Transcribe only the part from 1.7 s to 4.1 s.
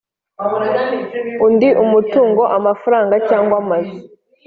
umutungo amafaranga cyangwa amazu